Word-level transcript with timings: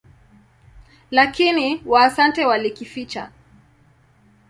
Lakini 1.11 1.81
Waasante 1.85 2.45
walikificha. 2.45 3.31